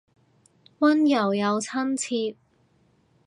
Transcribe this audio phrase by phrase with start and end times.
[0.79, 2.35] 溫柔又親切